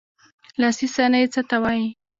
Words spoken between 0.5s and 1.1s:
لاسي